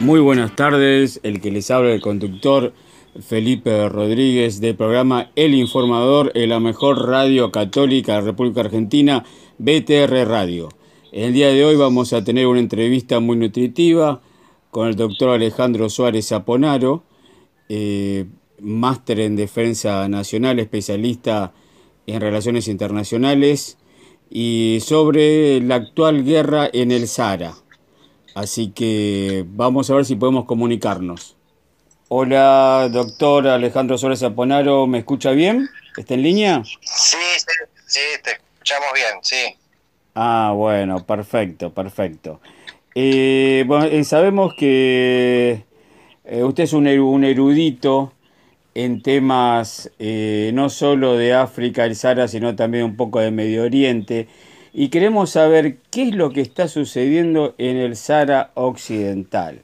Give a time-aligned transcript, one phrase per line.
[0.00, 2.72] Muy buenas tardes, el que les habla el conductor
[3.20, 9.26] Felipe Rodríguez del programa El Informador en la mejor radio católica de la República Argentina,
[9.58, 10.70] BTR Radio.
[11.12, 14.22] El día de hoy vamos a tener una entrevista muy nutritiva
[14.70, 17.04] con el doctor Alejandro Suárez Aponaro,
[17.68, 18.24] eh,
[18.58, 21.52] máster en Defensa Nacional, especialista
[22.06, 23.76] en Relaciones Internacionales
[24.30, 27.52] y sobre la actual guerra en el Sahara.
[28.34, 31.36] Así que vamos a ver si podemos comunicarnos.
[32.08, 35.68] Hola, doctor Alejandro Suárez Aponaro, ¿me escucha bien?
[35.96, 36.62] ¿Está en línea?
[36.64, 37.46] Sí, sí,
[37.86, 39.56] sí, te escuchamos bien, sí.
[40.14, 42.40] Ah, bueno, perfecto, perfecto.
[42.94, 45.64] Eh, bueno, eh, sabemos que
[46.24, 48.12] eh, usted es un, un, erudito
[48.74, 54.28] en temas no solo de África, el Sahara, sino también un poco de Medio Oriente.
[54.72, 59.62] Y queremos saber qué es lo que está sucediendo en el Sahara Occidental.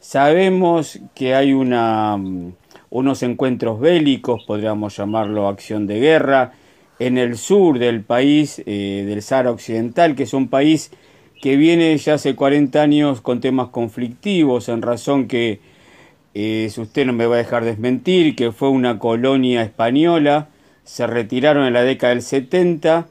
[0.00, 2.54] Sabemos que hay una, mm,
[2.90, 6.52] unos encuentros bélicos, podríamos llamarlo acción de guerra,
[6.98, 10.90] en el sur del país, eh, del Sahara Occidental, que es un país
[11.40, 15.60] que viene ya hace 40 años con temas conflictivos, en razón que,
[16.34, 20.48] eh, si usted no me va a dejar desmentir, que fue una colonia española,
[20.82, 23.06] se retiraron en la década del 70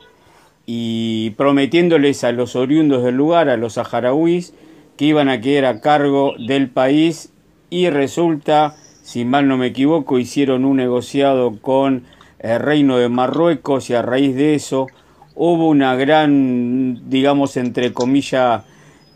[0.69, 4.53] y prometiéndoles a los oriundos del lugar, a los saharauis,
[4.97, 7.31] que iban a quedar a cargo del país
[7.69, 12.03] y resulta, si mal no me equivoco, hicieron un negociado con
[12.39, 14.88] el reino de Marruecos y a raíz de eso
[15.35, 18.63] hubo una gran, digamos, entre comillas,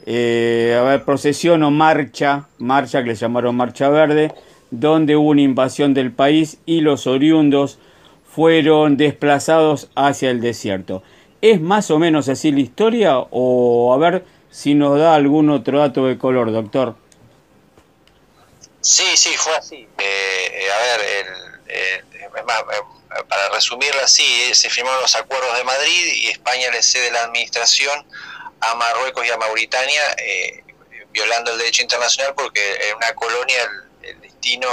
[0.05, 4.31] eh, procesión o marcha, marcha que le llamaron Marcha Verde,
[4.69, 7.77] donde hubo una invasión del país y los oriundos
[8.23, 11.03] fueron desplazados hacia el desierto.
[11.41, 15.79] ¿Es más o menos así la historia o a ver si nos da algún otro
[15.79, 16.95] dato de color, doctor?
[18.81, 19.87] Sí, sí, fue así.
[19.97, 22.03] Eh, a ver, el, eh,
[23.27, 27.23] para resumirlo así, eh, se firmaron los acuerdos de Madrid y España le cede la
[27.23, 28.05] administración
[28.59, 30.01] a Marruecos y a Mauritania,
[31.11, 33.57] violando el derecho internacional porque en una colonia
[34.03, 34.67] el, destino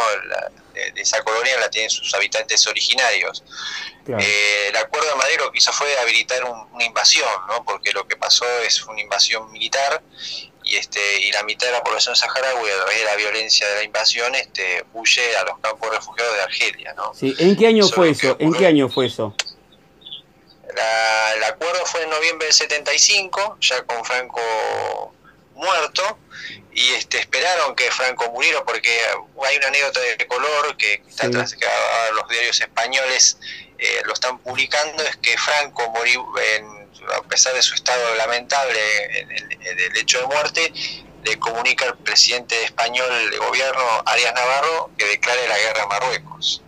[0.95, 3.45] de, esa colonia la tienen sus habitantes originarios.
[4.07, 7.63] Eh, el acuerdo de Madrid lo que hizo fue habilitar una invasión, ¿no?
[7.65, 10.03] porque lo que pasó es una invasión militar
[10.65, 13.77] y este y la mitad de la población saharaui a través de la violencia de
[13.77, 17.15] la invasión este huye a los campos refugiados de Argelia ¿no?
[17.15, 17.35] sí.
[17.39, 18.37] ¿en qué año fue eso?
[18.39, 19.35] ¿en qué año fue eso?
[21.37, 24.41] el acuerdo fue en noviembre del 75 ya con Franco
[25.59, 26.19] muerto
[26.73, 28.91] y este esperaron que Franco muriera porque
[29.45, 31.67] hay una anécdota de color que está tras, que
[32.15, 33.39] los diarios españoles
[33.79, 36.27] eh, lo están publicando es que Franco murió
[37.17, 38.81] a pesar de su estado lamentable
[39.21, 40.73] en el, hecho de muerte
[41.25, 46.63] le comunica al presidente español de gobierno Arias Navarro que declare la guerra a Marruecos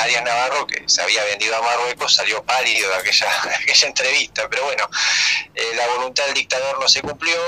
[0.00, 3.28] Arias Navarro, que se había vendido a Marruecos, salió pálido de aquella,
[3.60, 4.88] aquella entrevista, pero bueno,
[5.54, 7.38] eh, la voluntad del dictador no se cumplió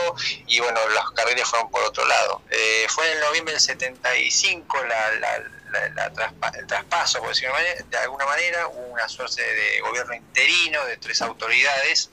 [0.46, 2.42] y bueno, los carriles fueron por otro lado.
[2.50, 5.36] Eh, fue en noviembre del 75 la,
[6.58, 7.54] el traspaso, por decirlo
[7.88, 12.10] de alguna manera, hubo una suerte de gobierno interino de tres autoridades.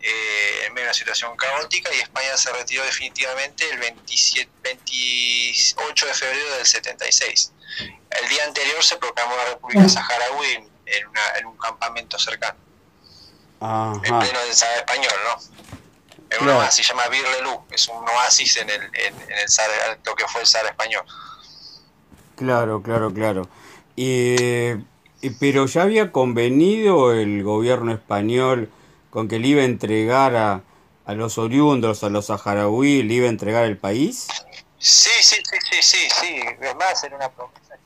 [0.00, 6.06] Eh, en medio de una situación caótica y España se retiró definitivamente el 27, 28
[6.06, 10.68] de febrero del 76 el día anterior se proclamó la República Saharaui en,
[11.38, 12.58] en un campamento cercano.
[13.60, 15.66] En pleno del Sahara español, ¿no?
[16.28, 20.14] Es un oasis, se llama Birlelú, es un oasis en el, en, el Sahara, lo
[20.14, 21.04] que fue el Sahara español.
[22.34, 23.48] Claro, claro, claro.
[23.94, 24.74] Y,
[25.40, 28.70] pero ya había convenido el gobierno español
[29.10, 30.62] con que le iba a entregar a,
[31.06, 34.26] a los oriundos, a los saharauis, le iba a entregar el país.
[34.78, 36.40] Sí, sí, sí, sí, sí, sí.
[36.60, 37.76] Además, era una promesa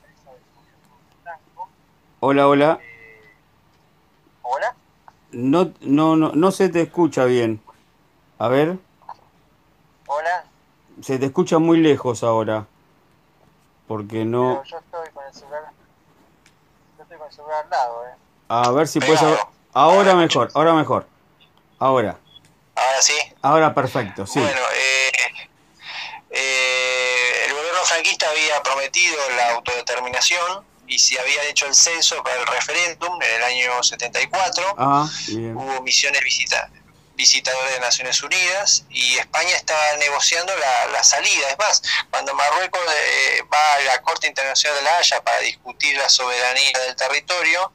[2.19, 2.79] Hola, hola.
[2.81, 3.31] Eh,
[4.43, 4.75] ¿Hola?
[5.31, 7.61] No, no, no, no se te escucha bien.
[8.37, 8.77] A ver.
[10.05, 10.45] Hola.
[11.01, 12.67] Se te escucha muy lejos ahora.
[13.87, 14.63] Porque no.
[14.65, 15.71] yo estoy con el celular.
[16.97, 18.15] Yo estoy con el celular al lado, eh.
[18.49, 19.19] A ver si puedes.
[19.73, 21.07] Ahora mejor, ahora mejor.
[21.79, 22.17] Ahora.
[22.75, 23.17] Ahora sí.
[23.41, 24.39] Ahora perfecto, sí.
[24.39, 25.11] Bueno, eh,
[26.29, 26.80] eh,
[28.31, 33.43] había prometido la autodeterminación y si había hecho el censo para el referéndum en el
[33.43, 34.75] año 74.
[34.77, 36.69] Ah, Hubo misiones visita,
[37.15, 40.53] visitadores de Naciones Unidas y España estaba negociando
[40.91, 41.49] la, salida.
[41.49, 45.97] Es más, cuando Marruecos eh, va a la Corte Internacional de la Haya para discutir
[45.97, 47.71] la soberanía del territorio,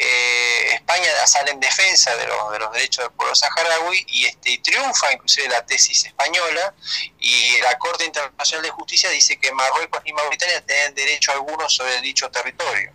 [0.00, 4.58] eh, España sale en defensa de los, de los derechos del pueblo saharaui y, este,
[4.58, 6.72] triunfa inclusive la tesis española
[7.18, 12.00] y la Corte Internacional de Justicia dice que Marruecos y Mauritania tienen derecho alguno sobre
[12.00, 12.92] dicho territorio.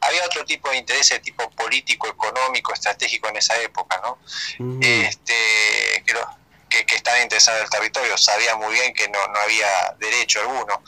[0.00, 4.18] Había otro tipo de intereses, tipo político, económico, estratégico en esa época, ¿no?
[4.80, 6.14] este, que,
[6.68, 10.82] que, estaban interesados en el territorio, sabía muy bien que no, no había derecho alguno.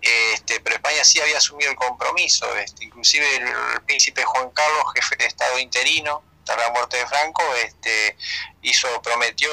[0.00, 5.16] Este, pero España sí había asumido el compromiso, este, inclusive el, príncipe Juan Carlos, jefe
[5.16, 8.16] de Estado interino, tras la muerte de Franco, este,
[8.62, 9.50] hizo, prometió,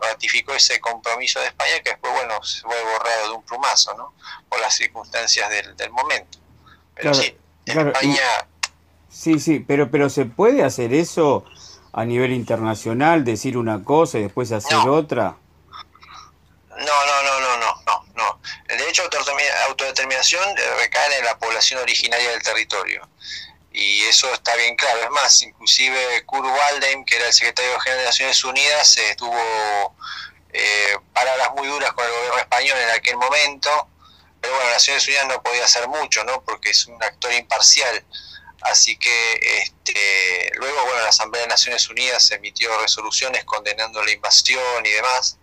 [0.00, 4.14] ratificó ese compromiso de España que después, bueno, se fue borrado de un plumazo, ¿no?
[4.48, 6.38] Por las circunstancias del, del momento.
[6.94, 7.36] Pero sí,
[7.66, 8.48] España...
[9.10, 11.44] sí, sí, pero, pero ¿se puede hacer eso
[11.92, 15.36] a nivel internacional, decir una cosa y después hacer otra?
[16.70, 18.40] No, no, no, no, no, no, no.
[18.68, 23.06] El derecho a autodeterminación eh, recae en la población originaria del territorio.
[23.72, 25.00] Y eso está bien claro.
[25.02, 29.94] Es más, inclusive Kurt Waldheim, que era el secretario general de Naciones Unidas, tuvo
[30.52, 33.88] eh, palabras muy duras con el gobierno español en aquel momento.
[34.40, 36.42] Pero bueno, Naciones Unidas no podía hacer mucho, ¿no?
[36.42, 38.04] Porque es un actor imparcial.
[38.62, 44.84] Así que este, luego, bueno, la Asamblea de Naciones Unidas emitió resoluciones condenando la invasión
[44.84, 45.38] y demás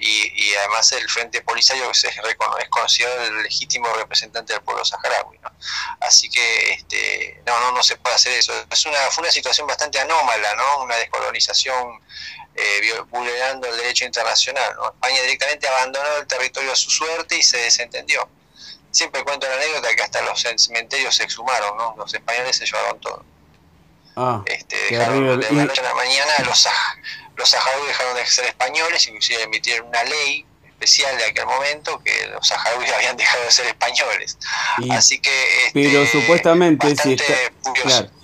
[0.00, 5.38] y, además el Frente Polisario es, es considerado el legítimo representante del pueblo saharaui.
[6.00, 8.52] Así que este, no, no, no se puede hacer eso.
[8.70, 10.84] Es una, fue una situación bastante anómala, ¿no?
[10.84, 12.00] una descolonización
[12.54, 14.74] eh, vulnerando el derecho internacional.
[14.94, 18.26] España directamente abandonó el territorio a su suerte y se desentendió.
[18.90, 21.94] Siempre cuento la anécdota que hasta los cementerios se exhumaron, ¿no?
[21.96, 23.24] los españoles se llevaron todo.
[24.16, 26.68] Ah, este, dejaron de la noche a la mañana los,
[27.36, 32.26] los saharauis dejaron de ser españoles, inclusive emitieron una ley especial de aquel momento que
[32.28, 34.38] los saharauis habían dejado de ser españoles.
[34.90, 35.30] Así que
[35.72, 37.16] pero este, supuestamente si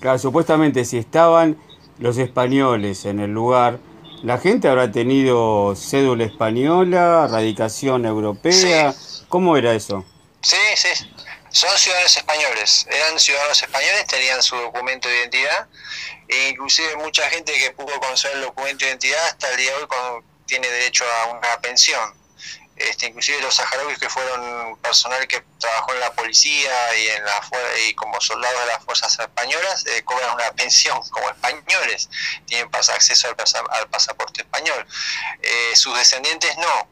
[0.00, 1.56] claro, supuestamente si estaban
[1.98, 3.78] los españoles en el lugar,
[4.22, 8.94] la gente habrá tenido cédula española, radicación europea,
[9.28, 10.04] ¿cómo era eso?
[10.42, 10.88] Sí, sí,
[11.50, 15.66] son ciudadanos españoles, eran ciudadanos españoles, tenían su documento de identidad,
[16.28, 19.82] e inclusive mucha gente que pudo conocer el documento de identidad hasta el día de
[19.82, 19.88] hoy
[20.46, 22.14] tiene derecho a una pensión.
[22.76, 27.40] Este, inclusive los saharauis que fueron personal que trabajó en la policía y en la
[27.88, 32.10] y como soldados de las fuerzas españolas eh, cobran una pensión como españoles.
[32.44, 34.86] Tienen acceso al, pasaporte español.
[35.40, 36.90] Eh, sus descendientes no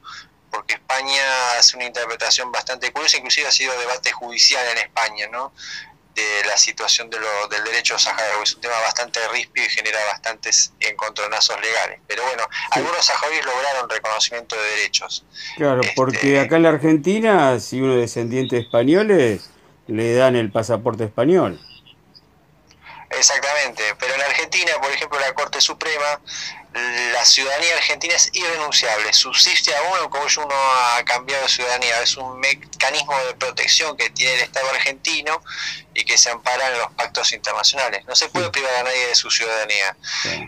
[0.54, 5.52] porque España hace una interpretación bastante curiosa, inclusive ha sido debate judicial en España, ¿no?
[6.14, 8.44] de la situación de lo, del derecho saharaui.
[8.44, 11.98] Es un tema bastante rispio y genera bastantes encontronazos legales.
[12.06, 15.24] Pero bueno, algunos saharauis lograron reconocimiento de derechos.
[15.56, 19.50] Claro, este, porque acá en la Argentina, si uno es descendiente de españoles,
[19.88, 21.60] le dan el pasaporte español.
[23.10, 26.20] Exactamente, pero en Argentina, por ejemplo, la Corte Suprema,
[26.74, 32.40] la ciudadanía argentina es irrenunciable, subsiste aún como uno ha cambiado de ciudadanía, es un
[32.40, 35.40] mecanismo de protección que tiene el Estado argentino
[35.94, 38.04] y que se ampara en los pactos internacionales.
[38.06, 39.96] No se puede privar a nadie de su ciudadanía.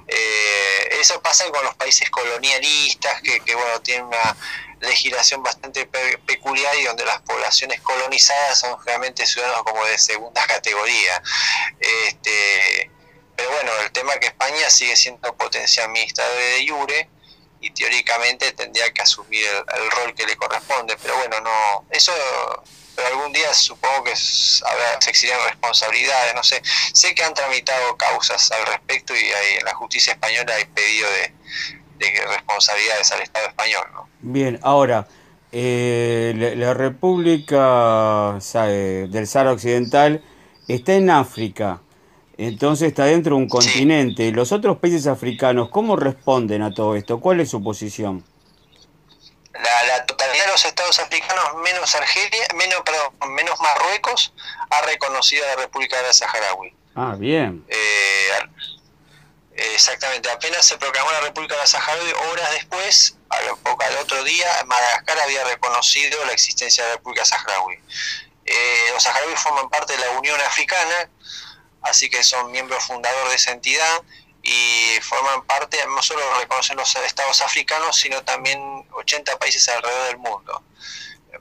[0.08, 4.36] Eh, eso pasa con los países colonialistas, que, que bueno, tienen una
[4.80, 11.22] legislación bastante peculiar y donde las poblaciones colonizadas son realmente ciudadanos como de segunda categoría.
[11.78, 12.90] Este,
[13.36, 17.08] pero bueno, el tema es que España sigue siendo potencia administradora de Iure
[17.60, 22.12] y teóricamente tendría que asumir el, rol que le corresponde, pero bueno, no, eso
[22.94, 24.14] pero algún día supongo que
[24.64, 26.62] habrá, se exigen responsabilidades, no sé.
[26.94, 31.06] Sé que han tramitado causas al respecto y hay, en la justicia española hay pedido
[31.10, 31.34] de,
[31.98, 33.84] de responsabilidades al Estado español.
[34.20, 35.06] Bien, ahora,
[35.52, 40.22] eh, la, República del Sahara Occidental
[40.68, 41.80] está en África,
[42.38, 44.30] entonces está dentro de un continente.
[44.32, 47.20] ¿Los otros países africanos cómo responden a todo esto?
[47.20, 48.24] ¿Cuál es su posición?
[49.52, 54.34] La, totalidad de los estados africanos, menos Argelia, menos, perdón, menos Marruecos,
[54.70, 56.74] ha reconocido a la República de la Saharaui.
[56.94, 57.64] Ah, bien.
[57.68, 58.28] Eh,
[59.56, 64.46] Exactamente, apenas se proclamó la República de la Saharaui, horas después, al, al otro día,
[64.66, 67.78] Madagascar había reconocido la existencia de la República Saharaui.
[68.44, 71.10] Eh, los saharauis forman parte de la Unión Africana,
[71.88, 74.02] así que son miembros fundadores de esa entidad
[74.42, 78.60] y forman parte, no solo reconocen los estados africanos, sino también
[78.92, 80.62] 80 países alrededor del mundo,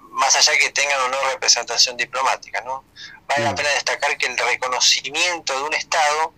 [0.10, 2.62] más allá que tengan o no representación diplomática.
[2.62, 2.84] ¿no?
[3.28, 3.56] Vale la mm.
[3.56, 6.34] pena destacar que el reconocimiento de un estado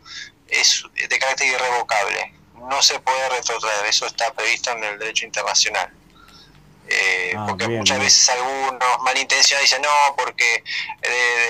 [0.48, 2.34] es de carácter irrevocable.
[2.56, 5.94] No se puede retrotraer, eso está previsto en el derecho internacional.
[6.90, 10.64] Eh, ah, porque muchas veces algunos malintencionados dicen no, porque
[11.02, 11.50] eh,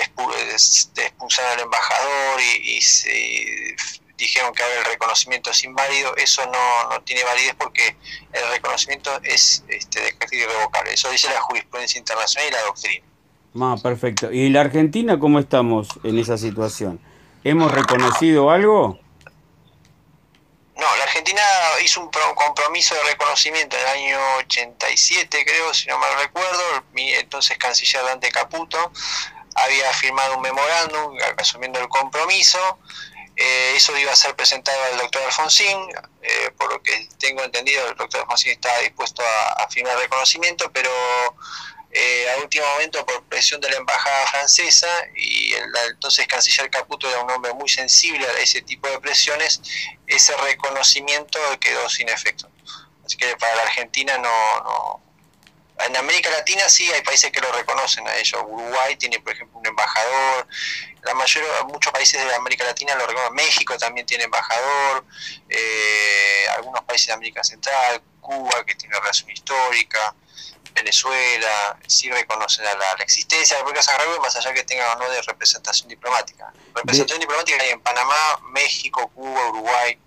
[0.96, 2.80] expulsaron al embajador y,
[4.16, 6.16] dijeron que ahora el reconocimiento es inválido.
[6.16, 7.96] Eso no, no tiene validez porque
[8.32, 10.92] el reconocimiento es este, de irrevocable.
[10.92, 13.06] Eso dice la jurisprudencia internacional y la doctrina.
[13.60, 14.32] Ah, perfecto.
[14.32, 17.00] ¿Y la Argentina cómo estamos en esa situación?
[17.44, 18.98] ¿Hemos reconocido algo?
[20.78, 21.42] No, la Argentina
[21.82, 26.84] hizo un compromiso de reconocimiento en el año 87, creo, si no mal recuerdo.
[26.92, 28.92] Mi entonces canciller Dante Caputo
[29.56, 32.78] había firmado un memorándum asumiendo el compromiso.
[33.34, 35.78] Eh, eso iba a ser presentado al doctor Alfonsín,
[36.22, 40.70] eh, por lo que tengo entendido, el doctor Alfonsín estaba dispuesto a, a firmar reconocimiento,
[40.72, 40.90] pero
[41.90, 47.08] eh, a último momento por presión de la embajada francesa y el, entonces canciller Caputo
[47.08, 49.62] era un hombre muy sensible a ese tipo de presiones,
[50.06, 52.48] ese reconocimiento quedó sin efecto.
[53.04, 55.08] Así que para la Argentina no, no
[55.86, 58.42] en América Latina sí hay países que lo reconocen a ellos.
[58.46, 60.46] Uruguay tiene, por ejemplo, un embajador.
[61.02, 63.34] La mayoría, muchos países de América Latina lo reconocen.
[63.34, 65.04] México también tiene embajador.
[65.48, 70.14] Eh, algunos países de América Central, Cuba, que tiene relación histórica.
[70.82, 75.00] Venezuela, sí reconocen a la, existencia de la República Saharaui, más allá que tengan o
[75.00, 76.52] no de representación diplomática.
[76.74, 78.14] Representación diplomática hay en Panamá,
[78.52, 79.98] México, Cuba, Uruguay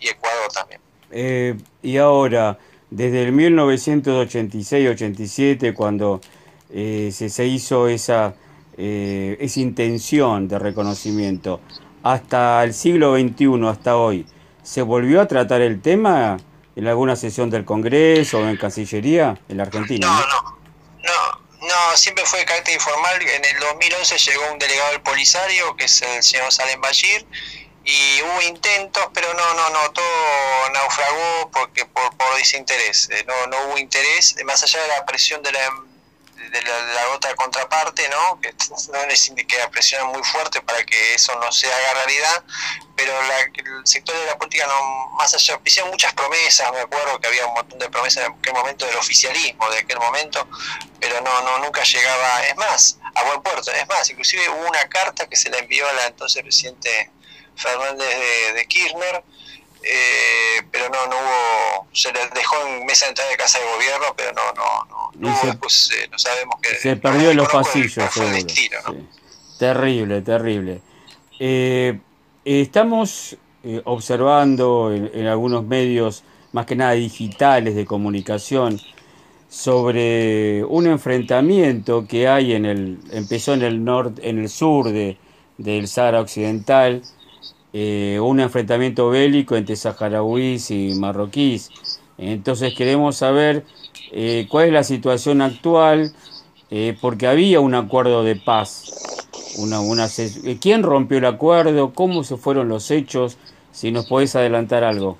[0.00, 0.80] y Ecuador también.
[1.10, 2.58] Eh, y ahora,
[2.90, 6.20] desde el 1986-87, cuando
[6.70, 8.34] eh, se, se, hizo esa,
[8.76, 11.60] eh, esa intención de reconocimiento,
[12.02, 14.26] hasta el siglo XXI, hasta hoy,
[14.62, 16.36] ¿se volvió a tratar el tema?
[16.78, 20.06] En alguna sesión del Congreso o en Cancillería en la Argentina?
[20.06, 20.58] No, no,
[21.02, 23.20] no, no, siempre fue de carácter informal.
[23.20, 27.26] En el 2011 llegó un delegado del Polisario, que es el señor Salem Bashir,
[27.84, 33.08] y hubo intentos, pero no, no, no, todo naufragó porque por, por desinterés.
[33.10, 35.60] Eh, no, no hubo interés, más allá de la presión de la
[36.50, 38.40] de la, otra contraparte, ¿no?
[38.40, 38.54] que
[38.92, 42.44] no es que presiona muy fuerte para que eso no se haga realidad,
[42.96, 47.28] pero el sector de la política, no más allá, hicieron muchas promesas, me acuerdo que
[47.28, 50.48] había un montón de promesas en aquel momento del oficialismo, de aquel momento,
[51.00, 54.88] pero no, no nunca llegaba, es más, a buen puerto, es más, inclusive hubo una
[54.88, 57.10] carta que se le envió a la entonces presidente
[57.56, 59.24] Fernández de, de Kirchner,
[59.82, 63.64] eh, pero no, no hubo, se le dejó en mesa de entrada de casa de
[63.74, 66.74] gobierno, pero no, no, no, pues, eh, no sabemos que...
[66.76, 67.94] Se perdió en los pasillos,
[69.58, 70.80] Terrible, terrible.
[71.40, 71.98] Eh,
[72.44, 73.36] estamos
[73.84, 78.80] observando en, algunos medios, más que nada digitales de comunicación,
[79.48, 85.16] sobre un enfrentamiento que hay en el, empezó en el norte, en el sur de,
[85.56, 87.02] del Sahara Occidental,
[87.72, 91.70] eh, un enfrentamiento bélico entre saharauis y marroquíes.
[92.16, 93.64] Entonces queremos saber
[94.10, 96.14] eh, cuál es la situación actual,
[96.70, 99.26] eh, porque había un acuerdo de paz.
[99.56, 100.08] Una, una,
[100.60, 101.92] ¿Quién rompió el acuerdo?
[101.92, 103.36] ¿Cómo se fueron los hechos?
[103.72, 105.18] Si nos podés adelantar algo.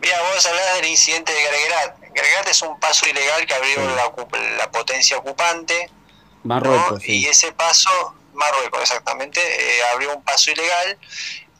[0.00, 1.98] Mira, vos hablás del incidente de Gregat.
[2.14, 5.90] Gregat es un paso ilegal que abrió la, potencia ocupante.
[6.44, 7.06] Marruecos.
[7.08, 7.90] Y ese paso
[8.36, 10.98] Marruecos exactamente, eh, abrió un paso ilegal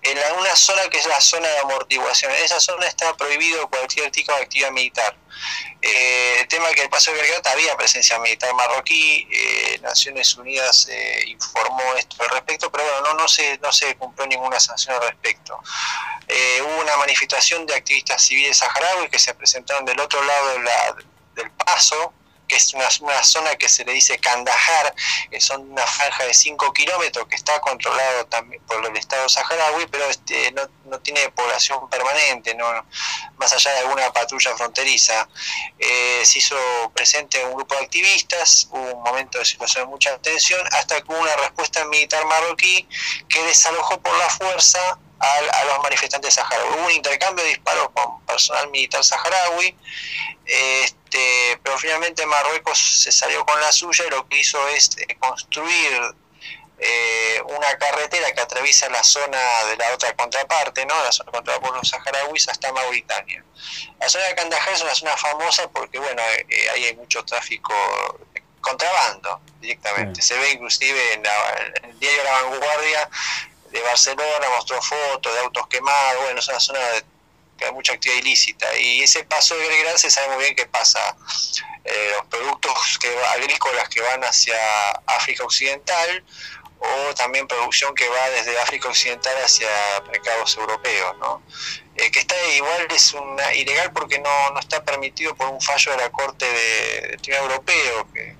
[0.02, 2.30] en una zona que es la zona de amortiguación.
[2.30, 5.16] En esa zona está prohibido cualquier tipo de actividad militar.
[5.83, 10.37] Eh, el tema es que el paso de Belgrado había presencia militar marroquí, eh, Naciones
[10.37, 10.88] Unidas
[11.26, 15.09] informó esto al respecto, pero bueno, no, no, se, no se cumplió ninguna sanción al
[15.09, 15.61] respecto.
[16.62, 20.49] hubo una manifestación de activistas civiles saharauis que se presentaron del otro lado
[21.35, 22.14] del paso,
[22.47, 24.95] que es una, zona que se le dice Kandahar,
[25.31, 29.87] que son una franja de 5 kilómetros que está controlado también por el Estado saharaui,
[29.87, 32.67] pero este, no, no tiene población permanente, no,
[33.37, 35.29] más allá de alguna patrulla fronteriza.
[35.79, 36.57] Eh, se hizo
[36.95, 41.12] presente un grupo de activistas, hubo un momento de situación de mucha tensión, hasta que
[41.12, 42.88] hubo una respuesta militar marroquí
[43.29, 46.75] que desalojó por la fuerza a, los manifestantes saharauis.
[46.76, 49.76] Hubo un intercambio de disparos con personal militar saharaui,
[50.44, 55.16] este, pero finalmente Marruecos se salió con la suya y lo que hizo es eh,
[55.18, 56.14] construir
[56.78, 59.38] eh, una carretera que atraviesa la zona
[59.70, 60.94] de la otra contraparte, ¿no?
[61.02, 63.42] la zona por los saharauis hasta Mauritania.
[63.99, 67.73] La zona de Kandahar es una zona famosa porque bueno, eh, ahí hay mucho tráfico
[68.61, 70.20] contrabando directamente.
[70.20, 73.08] Se ve inclusive en, en el diario La Vanguardia
[73.76, 77.04] de Barcelona, mostró fotos de autos quemados, bueno, es una zona de,
[77.56, 78.78] que hay mucha actividad ilícita.
[78.78, 81.16] Y ese paso de Gregrán se sabe muy bien qué pasa.
[81.85, 84.56] Eh, los productos que, agrícolas que van hacia
[85.06, 86.25] África Occidental
[86.78, 89.68] o también producción que va desde África Occidental hacia
[90.09, 91.42] mercados europeos, ¿no?
[91.97, 95.93] Eh, que está igual es una ilegal porque no, no está permitido por un fallo
[95.93, 98.37] de la Corte de, Tribunal Europeo, que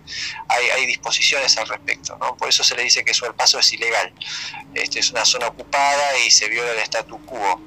[0.49, 2.37] hay, hay, disposiciones al respecto, ¿no?
[2.37, 4.13] Por eso se le dice que eso el paso es ilegal.
[4.75, 7.61] Este, es una zona ocupada y se viola el statu quo.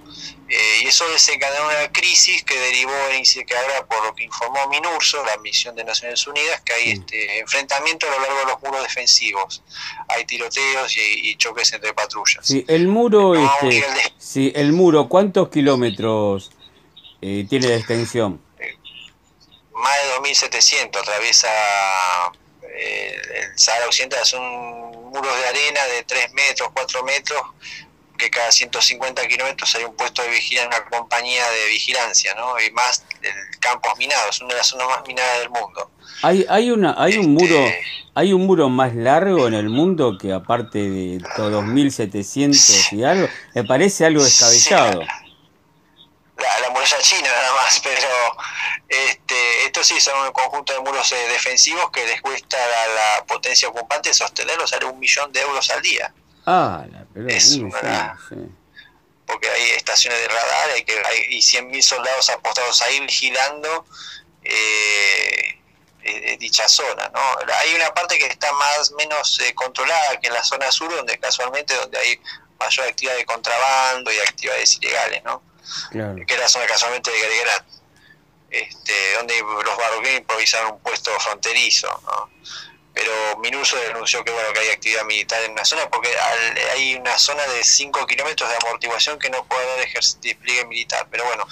[0.49, 4.67] Eh, y eso desencadenó una crisis que derivó en que ahora, por lo que informó
[4.67, 8.61] MINURSO, la misión de Naciones Unidas, que hay este enfrentamiento a lo largo de los
[8.63, 9.61] muros defensivos.
[10.07, 12.45] Hay tiroteos y, choques entre patrullas.
[12.45, 13.83] Sí, el muro, este,
[14.17, 15.78] sí, el muro, ¿cuántos kilómetros
[17.21, 18.41] eh, tiene de extensión?
[18.59, 18.77] Eh,
[19.73, 21.47] más de 2.700, atraviesa
[22.79, 24.41] el Sahara Occidental, son
[25.09, 27.41] muros de arena de 3 metros, 4 metros,
[28.19, 32.59] que cada 150 kilómetros hay un puesto de vigilancia, una compañía de vigilancia, ¿no?
[32.59, 35.89] Y más el campos minados, es una de las zonas más minadas del mundo.
[36.21, 37.83] Hay, hay una, hay un muro, este,
[38.13, 43.27] hay un muro más largo en el mundo que aparte de todos 2.700 y algo,
[43.55, 45.01] me parece algo descabellado.
[46.39, 48.09] La, la, muralla china nada más, pero
[48.87, 53.25] este, estos sí son un conjunto de muros eh, defensivos que les cuesta a la,
[53.25, 56.13] potencia ocupante sostenerlos, sale un millón de euros al día.
[56.45, 57.35] Ah, la pelota.
[57.35, 57.59] Es
[59.25, 63.85] Porque hay estaciones de radar hay que, hay, y 100.000 soldados apostados ahí vigilando
[64.43, 65.59] eh,
[66.01, 67.11] eh, dicha zona.
[67.13, 67.19] ¿no?
[67.61, 71.19] Hay una parte que está más menos eh, controlada que en la zona sur, donde
[71.19, 72.21] casualmente donde hay
[72.59, 75.43] mayor actividad de contrabando y actividades ilegales, ¿no?
[75.91, 77.65] Que es la zona casualmente de Gregerat,
[78.49, 81.87] este, donde los barroquíes improvisaron un puesto fronterizo.
[82.05, 82.29] ¿no?
[82.99, 86.09] pero Minuso denunció que bueno que hay actividad militar en una zona porque
[86.73, 89.87] hay una zona de 5 kilómetros de amortiguación que no puede haber
[90.21, 91.45] despliegue militar, pero bueno,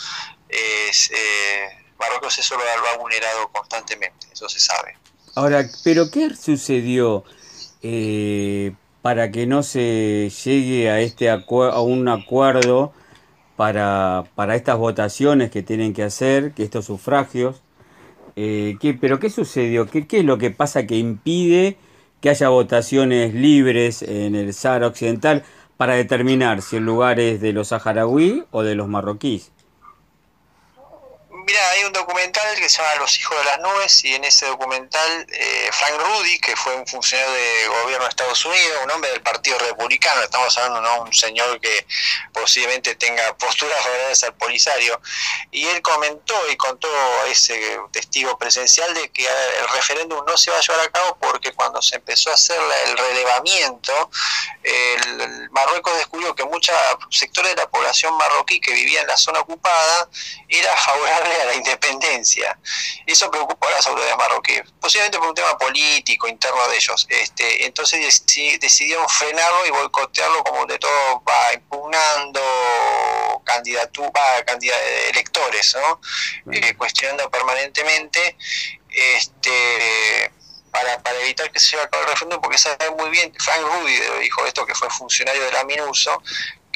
[0.50, 4.98] es, eh, Marruecos eso lo, ha vulnerado constantemente, eso se sabe.
[5.36, 7.24] Ahora, pero ¿qué sucedió
[7.82, 11.38] eh, para que no se llegue a este a
[11.80, 12.94] un acuerdo
[13.58, 17.62] para, para estas votaciones que tienen que hacer, que estos sufragios?
[18.38, 19.88] Eh, ¿qué, ¿Pero qué sucedió?
[19.88, 21.78] ¿Qué, ¿Qué es lo que pasa que impide
[22.22, 25.44] que haya votaciones libres en el Sahara Occidental
[25.76, 29.52] para determinar si el lugar es de los saharaui o de los marroquíes?
[31.48, 34.48] Mira, hay un documental que se llama Los hijos de las nubes y en ese
[34.48, 39.12] documental eh, Frank Rudy, que fue un funcionario de gobierno de Estados Unidos, un hombre
[39.12, 41.88] del Partido Republicano, estamos hablando de un señor que
[42.34, 45.00] posiblemente tenga posturas favorables al Polisario,
[45.50, 46.90] y él comentó y contó
[47.24, 51.18] a ese testigo presencial de que el referéndum no se va a llevar a cabo
[51.22, 54.12] porque cuando se empezó a hacer el relevamiento,
[54.64, 56.76] el Marruecos descubrió que muchos
[57.10, 60.10] sectores de la población marroquí que vivía en la zona ocupada
[60.50, 62.58] era favorable a la independencia.
[63.06, 67.06] Eso preocupó a las autoridades marroquíes, posiblemente por un tema político interno de ellos.
[67.10, 68.24] Este, entonces
[68.60, 72.42] decidieron frenarlo y boicotearlo como de todo va impugnando
[73.44, 74.38] candidatura,
[75.10, 76.02] electores, ¿no?
[76.52, 78.38] Eh, cuestionando permanentemente
[78.90, 80.32] este
[80.72, 83.62] para, para evitar que se lleve a cabo el referéndum, porque sabe muy bien, Frank
[83.62, 86.22] Rudy dijo esto, que fue funcionario de la MINUSO,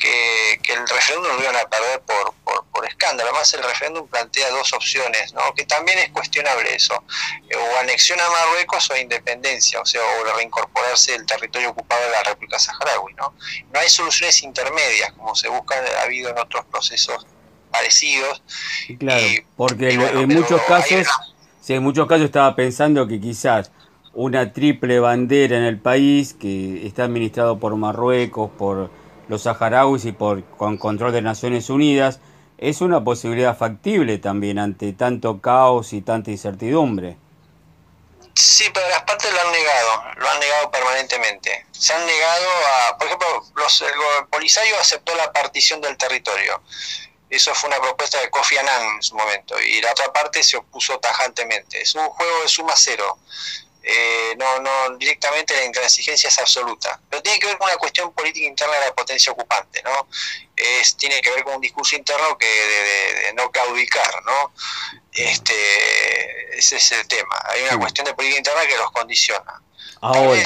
[0.02, 2.34] que, el referéndum lo iban a perder por,
[2.72, 3.30] por, escándalo.
[3.30, 5.54] Además, el referéndum plantea dos opciones, ¿no?
[5.54, 7.04] que también es cuestionable eso,
[7.50, 12.12] eh, o anexión a Marruecos o independencia, o sea, o reincorporarse el territorio ocupado de
[12.12, 13.14] la República Saharaui.
[13.14, 13.34] ¿no?
[13.72, 17.26] no hay soluciones intermedias, como se busca, ha habido en otros procesos
[17.72, 18.42] parecidos.
[19.00, 21.08] Claro, porque en muchos casos,
[21.62, 23.72] sí, en muchos casos estaba pensando que quizás
[24.14, 28.90] una triple bandera en el país que está administrado por Marruecos, por
[29.32, 32.20] los saharauis y por con control de Naciones Unidas,
[32.58, 37.16] es una posibilidad factible también ante tanto caos y tanta incertidumbre.
[38.36, 41.66] Sí, pero las partes lo han negado, lo han negado permanentemente.
[41.72, 42.46] Se han negado
[42.90, 46.62] a, por ejemplo, los, el Polisario aceptó la partición del territorio.
[47.30, 49.56] Eso fue una propuesta de Kofi Annan en su momento.
[49.62, 51.82] Y la otra parte se opuso tajantemente.
[51.82, 53.18] Es un juego de suma cero.
[53.84, 57.00] Eh, no, no, directamente la intransigencia es absoluta.
[57.10, 60.08] Pero tiene que ver con una cuestión política interna de la potencia ocupante, ¿no?
[60.56, 64.54] Es, tiene que ver con un discurso interno que de, no caudicar, ¿no?
[65.12, 67.42] Este, ese es el tema.
[67.50, 69.62] Hay una cuestión de política interna que los condiciona.
[70.02, 70.42] Ahora.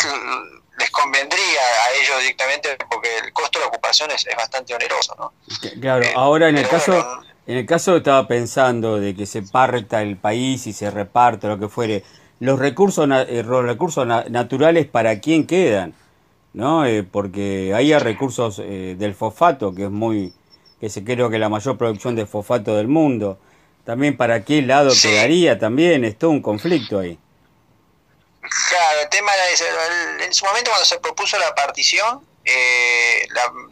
[0.77, 5.33] les convendría a ellos directamente porque el costo de la ocupación es, bastante oneroso, ¿no?
[5.79, 7.21] Claro, eh, ahora en el caso...
[7.47, 11.59] en el caso estaba pensando de que se parta el país y se reparte lo
[11.59, 12.03] que fuere,
[12.39, 15.93] los recursos, eh, los recursos naturales para quién quedan,
[16.53, 16.85] ¿no?
[16.85, 20.33] Eh, porque hay recursos eh, del fosfato, que es muy,
[20.79, 23.39] que se creo que la mayor producción de fosfato del mundo.
[23.85, 27.19] También para qué lado quedaría también, es todo un conflicto ahí.
[28.41, 32.21] Claro, el tema era en su momento cuando se propuso la partición,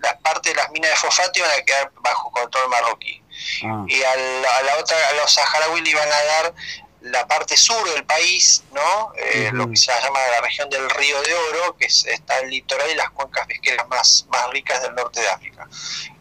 [0.02, 3.21] la, parte de las minas de fosfato iban a quedar bajo control marroquí
[3.65, 3.86] ah.
[3.88, 6.54] y a la, otra, a los saharauis le iban a dar
[7.03, 9.13] la parte sur del país, ¿no?
[9.17, 12.49] Eh, lo que se llama la región del Río de Oro, que es, está el
[12.49, 15.67] litoral y las cuencas pesqueras más, más ricas del norte de África.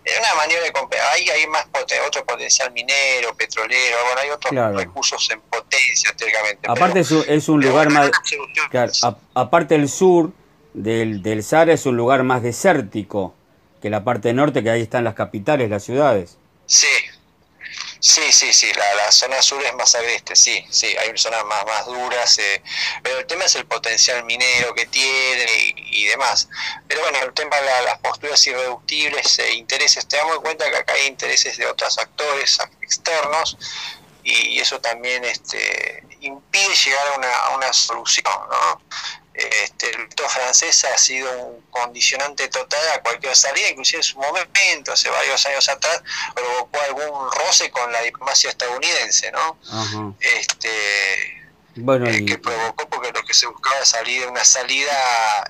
[0.04, 1.66] Es una manera de ahí hay más
[2.06, 6.68] otro potencial minero, petrolero, bueno, hay otros recursos en potencia teóricamente.
[6.68, 8.10] Aparte es un, lugar más...
[9.34, 10.32] aparte el sur
[10.74, 13.34] del, del Sahara es un lugar más desértico
[13.80, 16.38] que la parte norte, que ahí están las capitales, las ciudades.
[16.66, 16.88] Sí,
[18.04, 21.86] Sí, sí, sí, la, zona sur es más agreste, sí, sí, hay zonas más, más
[21.86, 22.60] duras, eh,
[23.00, 26.48] pero el tema es el potencial minero que tiene y, demás.
[26.88, 30.94] Pero bueno, el tema de las posturas irreductibles, e intereses, te damos cuenta que acá
[30.94, 33.56] hay intereses de otros actores externos
[34.24, 38.80] y, eso también este, impide llegar a una solución, ¿no?
[39.34, 44.18] Este, el veto francés ha sido un condicionante total a cualquier salida, inclusive en su
[44.18, 46.02] momento, hace varios años atrás,
[46.34, 49.58] provocó algún roce con la diplomacia estadounidense, ¿no?
[50.20, 51.42] Este,
[51.76, 54.92] bueno, eh, que provocó porque lo que se buscaba era salir una salida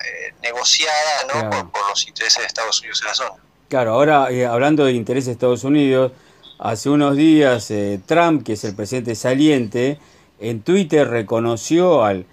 [0.05, 1.69] eh, negociada, ¿no?
[1.71, 3.35] Por, los intereses de Estados Unidos en la zona.
[3.67, 6.13] Claro, ahora eh, hablando de intereses de Estados Unidos,
[6.59, 7.71] hace unos días
[8.05, 9.99] Trump, que es el presidente saliente,
[10.39, 12.25] en Twitter reconoció al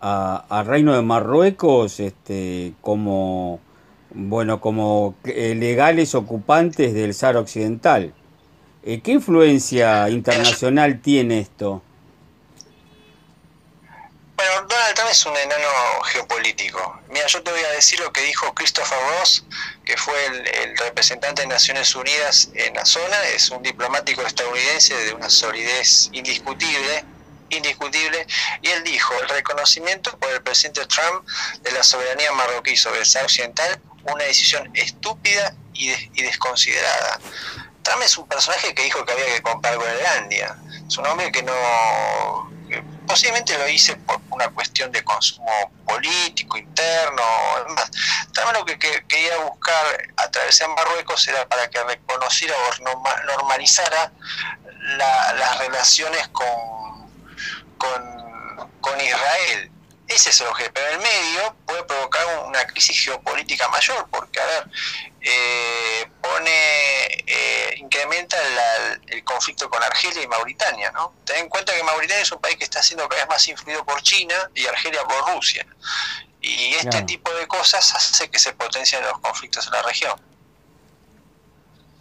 [0.00, 3.60] al Reino de Marruecos este, como,
[4.10, 8.14] bueno, como eh, legales ocupantes del Sahara Occidental.
[8.84, 11.82] Eh, ¿Qué influencia internacional tiene esto?
[14.38, 15.66] Bueno, Donald Trump es un enano
[16.04, 17.00] geopolítico.
[17.10, 19.44] Mira, yo te voy a decir lo que dijo Christopher Ross,
[19.84, 25.12] que fue el, representante de Naciones Unidas en la zona, es un diplomático estadounidense de
[25.12, 27.04] una solidez indiscutible,
[27.50, 28.26] indiscutible,
[28.62, 31.26] y él dijo, el reconocimiento por el presidente Trump
[31.62, 37.20] de la soberanía marroquí sobre el Sahara Occidental, una decisión estúpida y, desconsiderada.
[37.82, 40.56] Trump es un personaje que dijo que había que comprar Groenlandia.
[40.86, 42.50] Es un hombre que no...
[43.06, 47.22] posiblemente lo hice por una cuestión de consumo político, interno,
[47.66, 47.90] demás.
[48.32, 54.12] Trump lo que, quería buscar a través de Marruecos era para que reconociera o normalizara
[54.96, 56.87] las relaciones con
[57.78, 59.70] con, con Israel.
[60.08, 64.40] Ese es el objeto, pero en el medio puede provocar una crisis geopolítica mayor, porque,
[64.40, 64.64] a ver,
[65.20, 68.38] eh, pone, eh, incrementa
[69.08, 71.12] el conflicto con Argelia y Mauritania, ¿no?
[71.26, 73.84] Ten en cuenta que Mauritania es un país que está siendo cada vez más influido
[73.84, 75.66] por China y Argelia por Rusia.
[76.40, 80.18] Y este tipo de cosas hace que se potencien los conflictos en la región.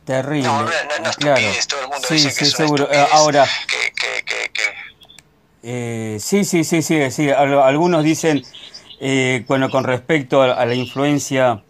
[0.06, 0.48] Terrible.
[0.48, 0.70] No, no,
[1.02, 1.42] no, claro.
[1.68, 2.88] todo el mundo dice que sí, seguro.
[3.12, 3.46] Ahora,
[5.64, 7.30] eh, sí, sí, sí, sí, sí.
[7.30, 8.44] Algunos dicen,
[9.00, 11.64] eh, bueno, con respecto a, la influencia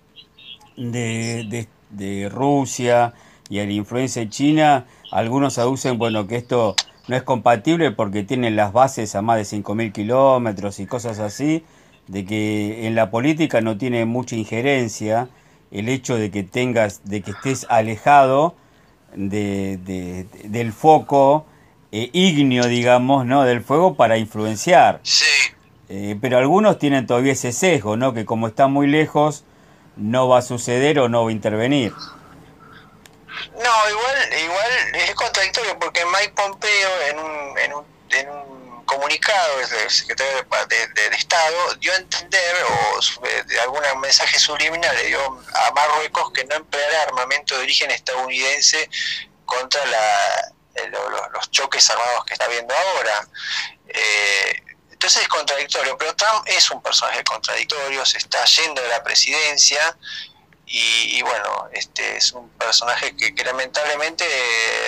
[0.75, 3.13] de, de, Rusia
[3.49, 6.75] y a la influencia China, algunos aducen, bueno, que esto
[7.07, 11.63] no es compatible porque tienen las bases a más de 5.000 kilómetros y cosas así,
[12.07, 15.29] de que en la política no tiene mucha injerencia
[15.71, 18.55] el hecho de que tengas, de que estés alejado
[19.15, 21.45] de, del foco
[21.91, 23.43] eh, ignio, digamos, ¿no?
[23.43, 24.99] del fuego para influenciar.
[25.03, 25.25] Sí.
[25.89, 28.13] Eh, pero algunos tienen todavía ese sesgo, ¿no?
[28.13, 29.45] Que como está muy lejos,
[29.95, 31.93] no va a suceder o no va a intervenir.
[33.53, 39.57] No, igual, igual es contradictorio porque Mike Pompeo en un, en un, en un comunicado
[39.59, 45.71] desde secretario de, Estado dio a entender o de algún mensaje subliminal le dio a
[45.71, 48.89] Marruecos que no empleará armamento de origen estadounidense
[49.45, 50.91] contra la, eh,
[51.31, 53.27] los choques armados que está habiendo ahora.
[53.87, 59.03] Eh, entonces es contradictorio, pero Trump es un personaje contradictorio, se está yendo de la
[59.03, 59.95] presidencia
[60.69, 64.25] y, bueno, este es un personaje que, lamentablemente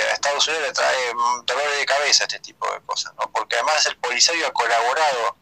[0.09, 1.13] a Estados Unidos le trae
[1.45, 3.31] dolores de cabeza este tipo de cosas, ¿no?
[3.31, 5.37] porque además el Polisario ha colaborado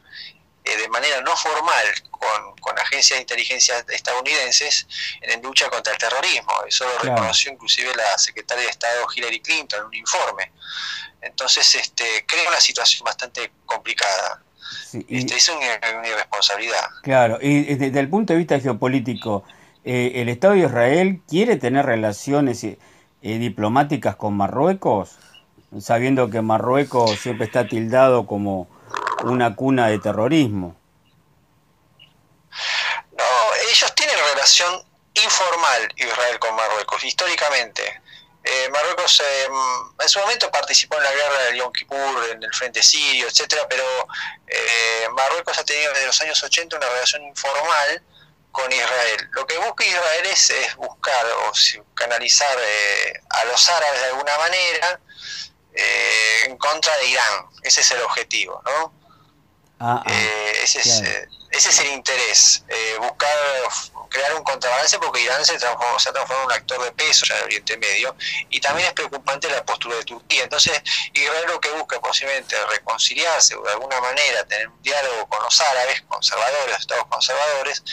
[0.67, 4.87] eh, de manera no formal con, con, agencias de inteligencia estadounidenses
[5.21, 6.51] en lucha contra el terrorismo.
[6.67, 10.51] Eso lo reconoció inclusive la secretaria de Estado Hillary Clinton en un informe.
[11.21, 14.41] Entonces, este, crea una situación bastante complicada.
[14.93, 16.85] Este, es una, irresponsabilidad.
[17.03, 19.43] Claro, y desde el punto de vista geopolítico,
[19.85, 22.77] eh, ¿el Estado de Israel quiere tener relaciones eh,
[23.21, 25.17] diplomáticas con Marruecos?
[25.79, 28.67] Sabiendo que Marruecos siempre está tildado como
[29.23, 30.75] una cuna de terrorismo.
[33.11, 33.25] No,
[33.69, 38.01] ellos tienen relación informal Israel con Marruecos, históricamente.
[38.43, 39.47] Eh, Marruecos eh,
[39.99, 43.67] en su momento participó en la guerra del Yom Kippur, en el frente sirio, etcétera,
[43.67, 43.83] pero
[44.47, 48.03] eh, Marruecos ha tenido desde los años 80 una relación informal
[48.57, 49.29] con Israel.
[49.33, 51.51] Lo que busca Israel es, buscar o
[51.93, 54.99] canalizar eh, a los árabes de alguna manera
[55.73, 57.45] eh, en contra de Irán.
[57.61, 58.93] Ese es el objetivo, ¿no?
[59.79, 61.03] Ah, ah, eh, ese, es,
[61.51, 62.63] ese es el interés,
[62.99, 63.29] buscar
[64.09, 67.25] crear un contrabalance porque Irán se, transformó, se ha transformado en un actor de peso
[67.29, 68.15] en el Oriente Medio
[68.49, 70.43] y también es preocupante la postura de Turquía.
[70.43, 70.81] Entonces,
[71.13, 75.61] Israel lo que busca posiblemente reconciliarse o de alguna manera tener un diálogo con los
[75.61, 77.83] árabes conservadores, los estados conservadores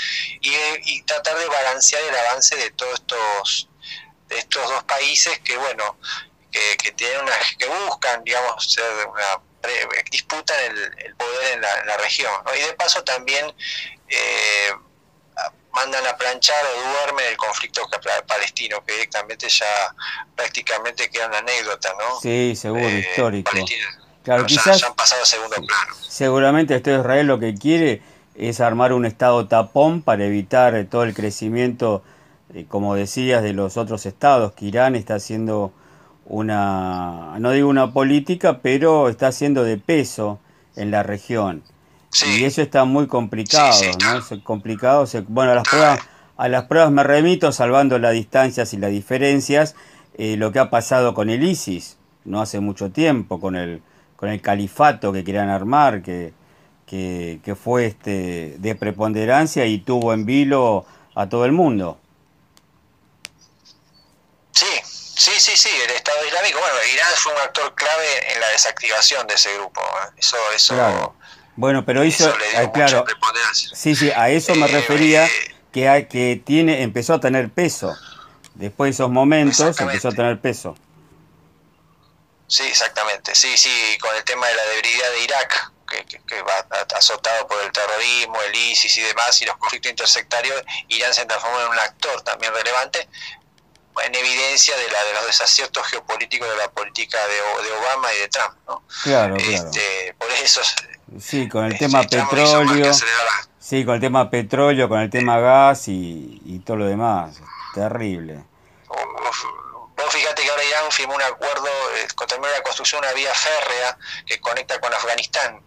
[0.40, 3.68] y, tratar de balancear el avance de todos estos
[4.28, 5.98] de estos dos países que bueno
[6.50, 9.40] que, tienen una, que buscan digamos ser una
[10.10, 13.46] disputan el, poder en la, región y de paso también
[14.08, 14.70] eh,
[15.72, 17.82] mandan a planchar o duermen el conflicto
[18.26, 19.94] palestino, que directamente ya
[20.34, 22.20] prácticamente queda una anécdota, ¿no?
[22.20, 23.50] Sí, seguro, eh, histórico.
[24.22, 25.94] Claro, quizás, han pasado a segundo plano.
[26.08, 28.02] Seguramente esto Israel lo que quiere
[28.34, 32.02] es armar un estado tapón para evitar todo el crecimiento,
[32.54, 35.72] eh, como decías, de los otros estados, que Irán está haciendo
[36.26, 40.38] una, no digo una política, pero está haciendo de peso
[40.76, 41.62] en la región.
[42.36, 44.18] Y eso está muy complicado, ¿no?
[44.18, 45.04] Es complicado.
[45.28, 46.00] bueno, a las, pruebas,
[46.36, 49.74] a las pruebas me remito, salvando las distancias y las diferencias,
[50.16, 53.82] eh, lo que ha pasado con el ISIS, no hace mucho tiempo, con el,
[54.14, 56.32] con el califato que querían armar, que,
[56.86, 61.98] que, que fue este de preponderancia y tuvo en vilo a todo el mundo.
[65.16, 69.26] Sí, sí, sí, el Estado Islámico, bueno, Irán fue un actor clave en la desactivación
[69.26, 69.80] de ese grupo.
[69.80, 70.10] ¿eh?
[70.16, 71.14] Eso, eso
[71.56, 73.04] bueno, pero hizo, ah, claro,
[73.52, 77.96] sí, sí, a eso me refería eh, que, que tiene, empezó a tener peso.
[78.54, 80.76] Después de esos momentos empezó a tener peso.
[82.48, 83.34] Sí, exactamente.
[83.34, 87.62] Sí, sí, con el tema de la debilidad de Irak, que, que, va azotado por
[87.62, 91.78] el terrorismo, el ISIS y demás, y los conflictos intersectarios, Irán se transformó en un
[91.78, 93.08] actor también relevante,
[94.02, 98.18] en evidencia de la de los desaciertos geopolíticos de la política de, de Obama y
[98.18, 98.54] de Trump.
[98.66, 98.82] ¿no?
[99.02, 99.68] Claro, claro.
[99.68, 100.60] Este, por eso
[101.20, 102.92] Sí, con el tema petróleo.
[103.58, 107.40] Sí, con el tema petróleo, con el tema gas y, todo lo demás.
[107.74, 108.44] Terrible.
[108.88, 113.32] Vos fíjate que ahora Irán firmó un acuerdo, eh, con la construcción de una vía
[113.32, 115.62] férrea que conecta con Afganistán.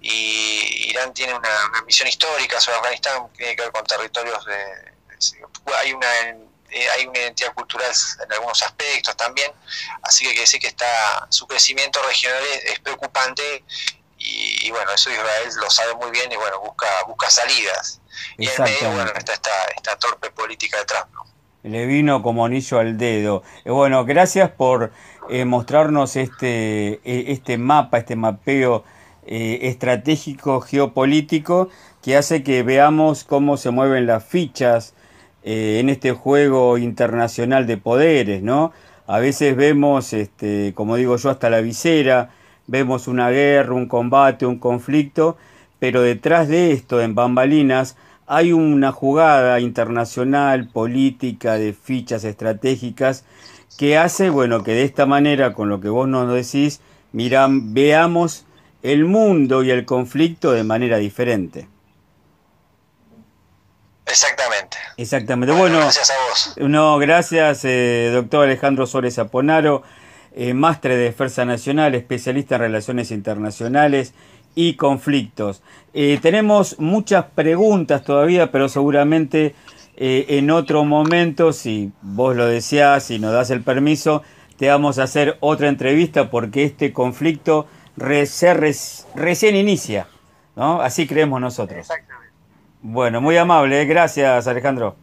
[0.00, 1.48] Y Irán tiene una,
[1.86, 5.44] misión histórica sobre Afganistán, tiene que ver con territorios de...
[5.76, 6.08] hay una
[6.70, 7.90] eh, hay una identidad cultural
[8.24, 9.52] en algunos aspectos también,
[10.02, 13.64] así que quiere decir que está, su crecimiento regional es preocupante
[14.20, 18.00] y, bueno, eso Israel lo sabe muy bien y bueno, busca, busca salidas.
[18.36, 21.08] Y en medio, bueno, está esta, torpe política de Trump.
[21.62, 23.42] Le vino como anillo al dedo.
[23.64, 24.92] Eh, bueno, gracias por
[25.30, 28.84] eh, mostrarnos este, e, este mapa, este mapeo
[29.26, 31.68] eh, estratégico geopolítico
[32.02, 34.94] que hace que veamos cómo se mueven las fichas
[35.42, 38.72] en este juego internacional de poderes, ¿no?
[39.06, 42.30] A veces vemos, este, como digo yo, hasta la visera,
[42.66, 45.36] vemos una guerra, un combate, un conflicto,
[45.78, 53.24] pero detrás de esto, en bambalinas, hay una jugada internacional, política, de fichas estratégicas,
[53.76, 56.80] que hace, bueno, que de esta manera, con lo que vos nos decís,
[57.12, 58.46] miran, veamos
[58.82, 61.66] el mundo y el conflicto de manera diferente.
[64.10, 64.76] Exactamente.
[64.96, 65.54] Exactamente.
[65.54, 66.54] Bueno, gracias a vos.
[66.68, 69.82] No, gracias, eh, doctor Alejandro Sores Aponaro
[70.32, 74.14] eh, máster de Defensa Nacional, especialista en relaciones internacionales
[74.54, 75.62] y conflictos.
[75.92, 79.56] Eh, tenemos muchas preguntas todavía, pero seguramente
[79.96, 84.22] eh, en otro momento, si vos lo deseás y nos das el permiso,
[84.56, 90.06] te vamos a hacer otra entrevista porque este conflicto recién inicia,
[90.54, 90.80] ¿no?
[90.80, 91.80] Así creemos nosotros.
[91.80, 92.09] Exactamente.
[92.82, 94.96] Bueno, muy amable, gracias Alejandro.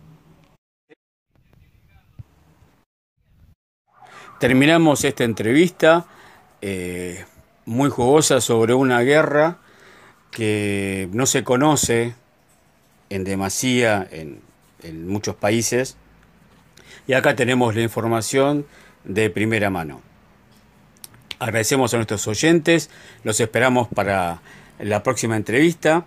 [4.40, 6.08] Terminamos esta entrevista
[6.62, 7.24] eh,
[7.66, 9.58] muy jugosa sobre una guerra
[10.32, 12.16] que no se conoce
[13.12, 15.98] en demasía en muchos países
[17.06, 18.66] y acá tenemos la información
[19.04, 20.02] de primera mano.
[21.38, 22.90] Agradecemos a nuestros oyentes,
[23.24, 24.42] los esperamos para
[24.80, 26.06] la próxima entrevista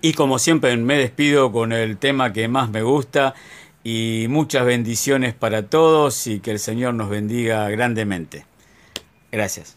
[0.00, 3.34] y como siempre me despido con el tema que más me gusta
[3.82, 8.46] y muchas bendiciones para todos y que el Señor nos bendiga grandemente.
[9.30, 9.76] Gracias.